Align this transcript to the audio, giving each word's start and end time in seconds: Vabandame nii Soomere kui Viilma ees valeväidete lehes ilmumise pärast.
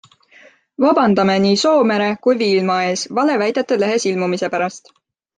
Vabandame 0.83 1.33
nii 1.43 1.59
Soomere 1.63 2.07
kui 2.23 2.39
Viilma 2.39 2.77
ees 2.85 3.03
valeväidete 3.19 3.77
lehes 3.83 4.07
ilmumise 4.13 4.49
pärast. 4.55 4.91